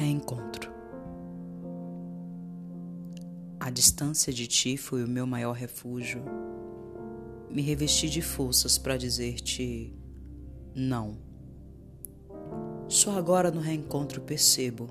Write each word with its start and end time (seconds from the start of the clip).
Reencontro. 0.00 0.72
A 3.60 3.68
distância 3.68 4.32
de 4.32 4.46
ti 4.46 4.78
foi 4.78 5.04
o 5.04 5.06
meu 5.06 5.26
maior 5.26 5.52
refúgio. 5.52 6.24
Me 7.50 7.60
revesti 7.60 8.08
de 8.08 8.22
forças 8.22 8.78
para 8.78 8.96
dizer-te 8.96 9.94
não. 10.74 11.18
Só 12.88 13.18
agora 13.18 13.50
no 13.50 13.60
reencontro 13.60 14.22
percebo. 14.22 14.88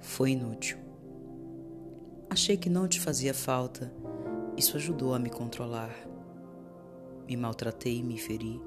Foi 0.00 0.30
inútil. 0.30 0.78
Achei 2.30 2.56
que 2.56 2.70
não 2.70 2.88
te 2.88 2.98
fazia 2.98 3.34
falta. 3.34 3.92
Isso 4.56 4.78
ajudou 4.78 5.12
a 5.12 5.18
me 5.18 5.28
controlar. 5.28 5.94
Me 7.28 7.36
maltratei 7.36 7.98
e 7.98 8.02
me 8.02 8.16
feri. 8.16 8.62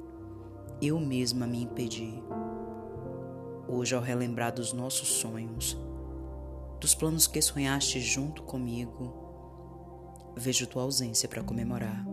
Eu 0.80 1.00
mesma 1.00 1.48
me 1.48 1.64
impedi. 1.64 2.22
Hoje, 3.72 3.94
ao 3.94 4.02
relembrar 4.02 4.52
dos 4.52 4.74
nossos 4.74 5.10
sonhos, 5.10 5.78
dos 6.82 6.96
planos 6.96 7.28
que 7.28 7.40
sonhaste 7.40 8.02
junto 8.02 8.42
comigo, 8.42 9.14
vejo 10.36 10.66
tua 10.66 10.82
ausência 10.82 11.30
para 11.30 11.44
comemorar. 11.44 12.04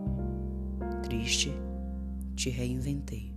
Triste, 1.01 1.51
te 2.35 2.51
reinventei. 2.51 3.33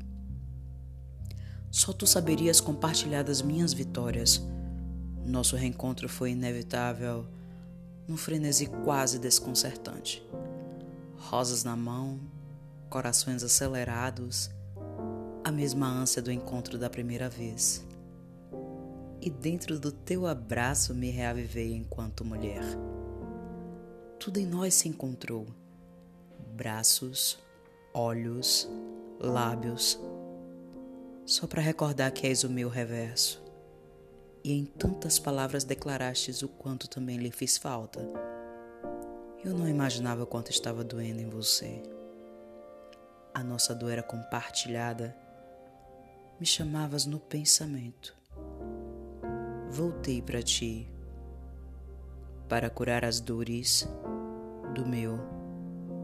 Só 1.71 1.95
tu 1.95 2.07
saberias 2.07 2.61
compartilhar 2.61 3.23
das 3.23 3.41
minhas 3.41 3.73
vitórias. 3.73 4.47
Nosso 5.25 5.57
reencontro 5.57 6.07
foi 6.07 6.33
inevitável, 6.33 7.27
num 8.07 8.19
frenesi 8.19 8.67
quase 8.85 9.19
desconcertante. 9.19 10.23
Rosas 11.17 11.65
na 11.65 11.75
mão, 11.75 12.21
corações 12.91 13.43
acelerados, 13.43 14.51
a 15.43 15.51
mesma 15.51 15.87
ânsia 15.87 16.21
do 16.21 16.31
encontro 16.31 16.77
da 16.77 16.91
primeira 16.91 17.31
vez 17.31 17.89
e 19.23 19.29
dentro 19.29 19.79
do 19.79 19.93
teu 19.93 20.27
abraço 20.27 20.95
me 20.95 21.11
reavivei 21.11 21.75
enquanto 21.75 22.25
mulher. 22.25 22.63
Tudo 24.19 24.39
em 24.39 24.47
nós 24.47 24.75
se 24.75 24.89
encontrou: 24.89 25.47
braços, 26.57 27.39
olhos, 27.93 28.69
lábios, 29.19 30.01
só 31.27 31.47
para 31.47 31.61
recordar 31.61 32.11
que 32.13 32.27
és 32.27 32.45
o 32.45 32.51
meu 32.51 32.69
reverso. 32.69 33.43
E 34.43 34.53
em 34.53 34.65
tantas 34.65 35.19
palavras 35.19 35.65
declarastes 35.65 36.41
o 36.41 36.49
quanto 36.49 36.89
também 36.89 37.19
lhe 37.19 37.31
fiz 37.31 37.59
falta. 37.59 38.01
Eu 39.45 39.53
não 39.55 39.69
imaginava 39.69 40.25
quanto 40.25 40.51
estava 40.51 40.83
doendo 40.83 41.21
em 41.21 41.29
você. 41.29 41.83
A 43.35 43.45
nossa 43.45 43.75
dor 43.75 43.93
era 43.93 44.03
compartilhada. 44.03 45.15
Me 46.39 46.47
chamavas 46.47 47.05
no 47.05 47.21
pensamento 47.21 48.20
voltei 49.71 50.21
para 50.21 50.43
ti 50.43 50.89
para 52.49 52.69
curar 52.69 53.05
as 53.05 53.21
dores 53.21 53.89
do 54.75 54.85
meu 54.85 55.17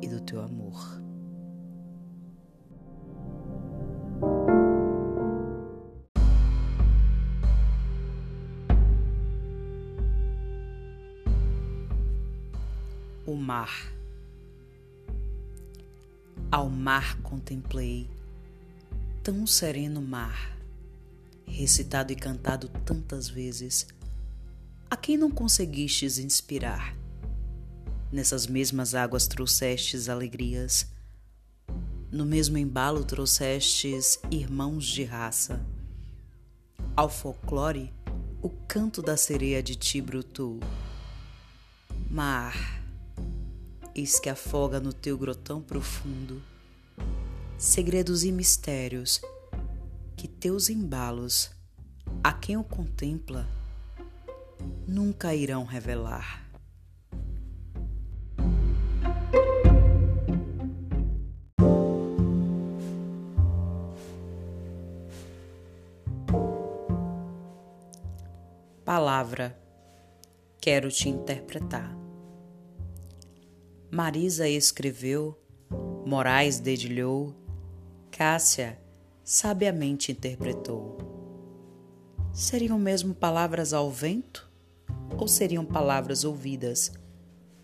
e 0.00 0.06
do 0.06 0.20
teu 0.20 0.40
amor. 0.40 1.02
O 13.26 13.34
mar. 13.34 13.92
Ao 16.48 16.70
mar 16.70 17.20
contemplei, 17.22 18.08
tão 19.24 19.44
sereno 19.44 20.00
mar 20.00 20.55
recitado 21.46 22.12
e 22.12 22.16
cantado 22.16 22.68
tantas 22.84 23.28
vezes, 23.28 23.86
a 24.90 24.96
quem 24.96 25.16
não 25.16 25.30
conseguistes 25.30 26.18
inspirar? 26.18 26.96
Nessas 28.10 28.46
mesmas 28.46 28.94
águas 28.94 29.26
trouxestes 29.26 30.08
alegrias, 30.08 30.90
no 32.10 32.24
mesmo 32.24 32.58
embalo 32.58 33.04
trouxestes 33.04 34.18
irmãos 34.30 34.86
de 34.86 35.04
raça. 35.04 35.64
Ao 36.94 37.08
folclore, 37.08 37.92
o 38.42 38.48
canto 38.48 39.02
da 39.02 39.16
sereia 39.16 39.62
de 39.62 39.74
ti 39.74 40.00
brotou. 40.00 40.60
Mar, 42.10 42.82
eis 43.94 44.20
que 44.20 44.28
afoga 44.28 44.78
no 44.78 44.92
teu 44.92 45.18
grotão 45.18 45.60
profundo 45.60 46.42
segredos 47.58 48.22
e 48.22 48.30
mistérios 48.30 49.20
que 50.16 50.26
teus 50.26 50.70
embalos, 50.70 51.50
a 52.24 52.32
quem 52.32 52.56
o 52.56 52.64
contempla, 52.64 53.46
nunca 54.88 55.34
irão 55.34 55.64
revelar. 55.64 56.42
Palavra, 68.82 69.58
quero 70.58 70.90
te 70.90 71.10
interpretar. 71.10 71.94
Marisa 73.90 74.48
escreveu, 74.48 75.38
Moraes 76.06 76.58
dedilhou, 76.58 77.34
Cássia 78.10 78.85
sabiamente 79.26 80.12
interpretou. 80.12 80.98
Seriam 82.32 82.78
mesmo 82.78 83.12
palavras 83.12 83.72
ao 83.72 83.90
vento 83.90 84.48
ou 85.18 85.26
seriam 85.26 85.64
palavras 85.64 86.22
ouvidas, 86.22 86.92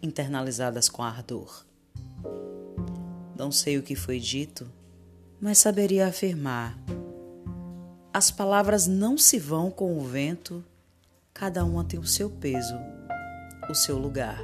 internalizadas 0.02 0.88
com 0.88 1.04
ardor? 1.04 1.64
Não 3.38 3.52
sei 3.52 3.78
o 3.78 3.82
que 3.82 3.94
foi 3.94 4.18
dito, 4.18 4.68
mas 5.40 5.58
saberia 5.58 6.08
afirmar: 6.08 6.76
as 8.12 8.28
palavras 8.28 8.88
não 8.88 9.16
se 9.16 9.38
vão 9.38 9.70
com 9.70 9.96
o 9.96 10.00
vento, 10.00 10.64
cada 11.32 11.64
uma 11.64 11.84
tem 11.84 12.00
o 12.00 12.04
seu 12.04 12.28
peso, 12.28 12.74
o 13.70 13.74
seu 13.74 13.96
lugar. 13.96 14.40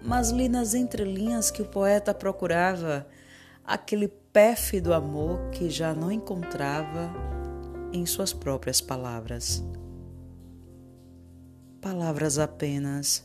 Mas 0.00 0.30
li 0.30 0.48
nas 0.48 0.72
entrelinhas 0.72 1.50
que 1.50 1.62
o 1.62 1.66
poeta 1.66 2.14
procurava 2.14 3.04
aquele 3.64 4.21
pérfido 4.32 4.94
amor 4.94 5.50
que 5.50 5.68
já 5.68 5.94
não 5.94 6.10
encontrava 6.10 7.12
em 7.92 8.06
suas 8.06 8.32
próprias 8.32 8.80
palavras. 8.80 9.62
Palavras 11.82 12.38
apenas, 12.38 13.24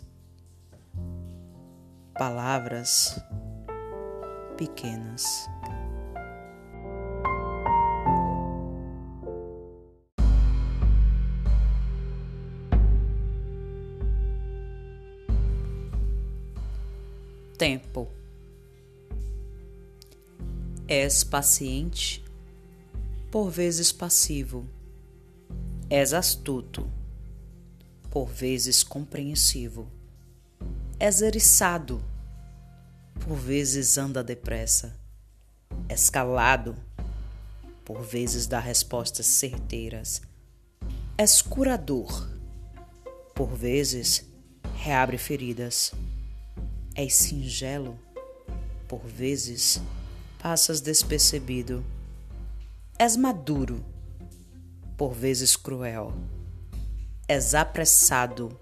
palavras 2.14 3.18
pequenas. 4.58 5.48
Tempo. 17.58 18.17
És 20.88 21.22
paciente, 21.22 22.24
por 23.30 23.52
vezes 23.52 23.92
passivo. 23.92 24.66
És 25.90 26.14
astuto, 26.14 26.90
por 28.10 28.30
vezes 28.30 28.84
compreensivo. 28.84 29.92
És 30.98 31.22
eriçado, 31.22 32.02
por 33.20 33.36
vezes 33.36 33.98
anda 33.98 34.24
depressa. 34.24 34.96
És 35.90 36.10
calado, 36.10 36.74
por 37.84 38.02
vezes 38.02 38.48
dá 38.48 38.60
respostas 38.60 39.26
certeiras. 39.26 40.22
És 41.18 41.42
curador, 41.42 42.30
por 43.36 43.50
vezes 43.58 44.26
reabre 44.78 45.18
feridas. 45.18 45.92
És 46.96 47.14
singelo, 47.16 48.00
por 48.88 49.02
vezes 49.06 49.82
passas 50.42 50.82
despercebido. 50.82 51.84
És 52.98 53.16
maduro, 53.16 53.84
por 54.96 55.14
vezes 55.14 55.56
cruel. 55.56 56.14
És 57.28 57.54
apressado, 57.54 58.58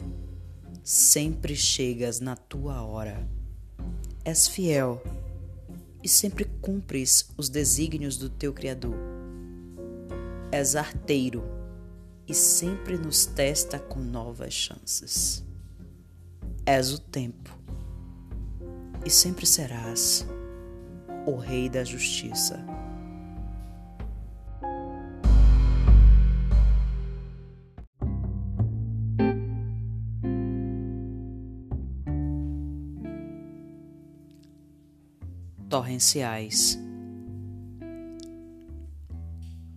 sempre 0.83 1.56
chegas 1.56 2.19
na 2.19 2.36
tua 2.36 2.83
hora. 2.83 3.27
És 4.24 4.48
fiel 4.48 5.01
e 6.04 6.10
sempre 6.10 6.45
cumpres 6.62 7.30
os 7.38 7.50
desígnios 7.50 8.18
do 8.18 8.30
teu 8.30 8.54
Criador. 8.54 8.95
És 10.51 10.75
arteiro 10.75 11.44
e 12.27 12.33
sempre 12.33 12.98
nos 12.98 13.25
testa 13.25 13.80
com 13.80 14.00
novas 14.00 14.54
chances. 14.54 15.44
És 16.66 16.92
o 16.92 17.00
tempo 17.00 17.56
e 19.06 19.10
sempre 19.10 19.45
serás 19.45 20.25
o 21.25 21.36
Rei 21.36 21.69
da 21.69 21.83
Justiça. 21.83 22.63
Torrenciais. 35.68 36.80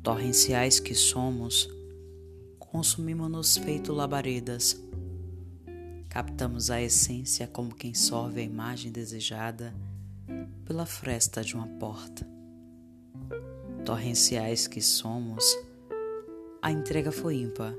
Torrenciais 0.02 0.78
que 0.78 0.94
somos, 0.94 1.68
consumimos-nos 2.58 3.56
feito 3.56 3.92
labaredas. 3.92 4.80
Captamos 6.08 6.70
a 6.70 6.80
essência 6.80 7.46
como 7.46 7.74
quem 7.74 7.94
sorve 7.94 8.40
a 8.40 8.44
imagem 8.44 8.92
desejada 8.92 9.74
pela 10.68 10.84
fresta 10.84 11.42
de 11.42 11.54
uma 11.54 11.66
porta. 11.66 12.28
Torrenciais 13.86 14.66
que 14.66 14.82
somos, 14.82 15.42
a 16.60 16.70
entrega 16.70 17.10
foi 17.10 17.36
ímpar, 17.36 17.72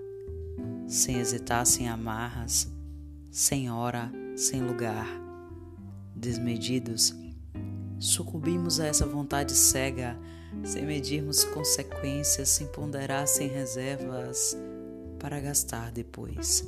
sem 0.88 1.19
hesitar, 1.19 1.68
sem 1.68 1.88
amarras, 1.88 2.68
sem 3.30 3.69
hora, 3.69 4.12
sem 4.36 4.63
lugar. 4.63 5.06
Desmedidos, 6.15 7.15
sucumbimos 8.00 8.80
a 8.80 8.88
essa 8.88 9.06
vontade 9.06 9.51
cega, 9.53 10.19
sem 10.63 10.83
medirmos 10.83 11.44
consequências, 11.44 12.50
sem 12.50 12.65
ponderar, 12.65 13.27
sem 13.27 13.47
reservas 13.47 14.57
para 15.19 15.39
gastar 15.39 15.92
depois. 15.92 16.68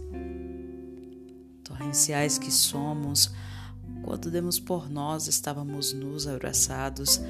Torrenciais 1.64 2.38
que 2.38 2.52
somos, 2.52 3.34
quando 4.04 4.32
demos 4.32 4.60
por 4.60 4.90
nós, 4.90 5.28
estávamos 5.28 5.94
nus, 5.94 6.28
abraçados, 6.28 7.22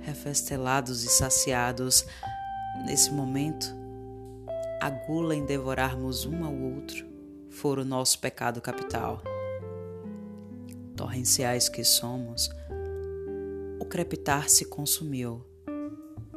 refestelados 0.00 1.04
e 1.04 1.08
saciados. 1.08 2.04
Nesse 2.84 3.12
momento, 3.12 3.66
a 4.80 4.90
gula 4.90 5.34
em 5.34 5.44
devorarmos 5.44 6.26
um 6.26 6.44
ao 6.44 6.54
outro 6.54 7.06
for 7.50 7.78
o 7.78 7.84
nosso 7.84 8.18
pecado 8.18 8.60
capital. 8.60 9.22
Torrenciais 10.94 11.68
que 11.68 11.82
somos, 11.84 12.50
o 13.80 13.84
crepitar 13.84 14.48
se 14.48 14.64
consumiu, 14.66 15.44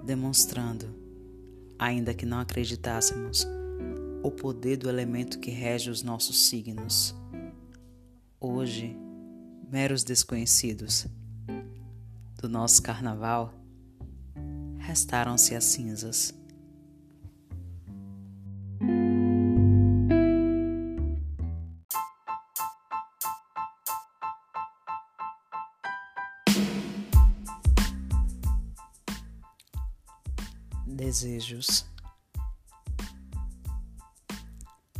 demonstrando, 0.03 0.95
ainda 1.77 2.13
que 2.13 2.25
não 2.25 2.39
acreditássemos, 2.39 3.45
o 4.24 4.31
poder 4.31 4.77
do 4.77 4.89
elemento 4.89 5.39
que 5.39 5.51
rege 5.51 5.89
os 5.89 6.03
nossos 6.03 6.47
signos. 6.47 7.15
Hoje, 8.39 8.97
meros 9.71 10.04
desconhecidos 10.04 11.06
do 12.42 12.50
nosso 12.50 12.81
carnaval, 12.81 13.54
restaram-se 14.80 15.56
as 15.56 15.66
cinzas. 15.66 16.33
desejos. 30.86 31.86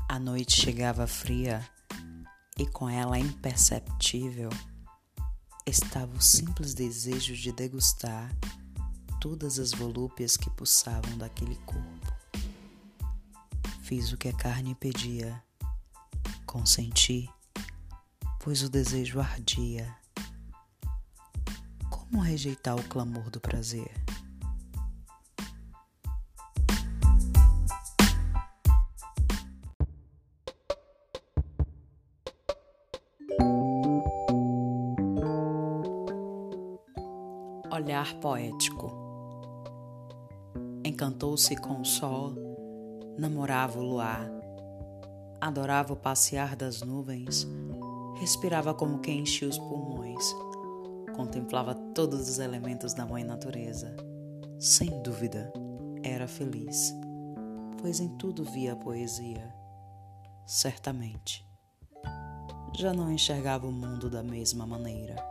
A 0.08 0.18
noite 0.18 0.60
chegava 0.60 1.06
fria 1.06 1.64
e 2.60 2.68
com 2.68 2.90
ela 2.90 3.18
imperceptível 3.18 4.50
estava 5.66 6.14
o 6.14 6.22
simples 6.22 6.74
desejo 6.74 7.34
de 7.34 7.54
degustar 7.54 8.36
todas 9.22 9.58
as 9.60 9.72
volúpias 9.72 10.36
que 10.36 10.50
pulsavam 10.50 11.18
daquele 11.18 11.56
corpo. 11.66 12.14
Fiz 13.82 14.12
o 14.12 14.18
que 14.18 14.28
a 14.28 14.34
carne 14.34 14.76
pedia, 14.76 15.42
consenti, 16.46 17.30
pois 18.42 18.62
o 18.62 18.70
desejo 18.70 19.22
ardia. 19.22 19.96
Como 21.90 22.22
rejeitar 22.22 22.76
o 22.76 22.84
clamor 22.84 23.30
do 23.30 23.40
prazer? 23.40 23.90
Olhar 37.72 38.16
poético. 38.16 38.92
Encantou-se 40.84 41.56
com 41.58 41.82
o 41.82 41.86
sol, 41.86 42.34
namorava 43.18 43.80
o 43.80 43.84
luar, 43.84 44.30
adorava 45.40 45.94
o 45.94 45.98
passear 45.98 46.56
das 46.56 46.82
nuvens, 46.82 47.48
respirava 48.20 48.74
como 48.74 49.00
quem 49.00 49.20
enchia 49.20 49.48
os 49.48 49.58
pulmões, 49.58 50.24
contemplava 51.16 51.76
todos 51.94 52.30
os 52.30 52.40
elementos 52.40 52.94
da 52.94 53.06
mãe 53.06 53.24
natureza. 53.24 53.96
Sem 54.60 55.02
dúvida, 55.04 55.52
era 56.04 56.28
feliz, 56.28 56.94
pois 57.82 58.00
em 58.00 58.10
tudo 58.18 58.44
via 58.44 58.74
a 58.74 58.76
poesia. 58.76 59.54
Certamente, 60.46 61.46
já 62.74 62.94
não 62.94 63.12
enxergava 63.12 63.68
o 63.68 63.72
mundo 63.72 64.10
da 64.10 64.24
mesma 64.24 64.66
maneira. 64.66 65.29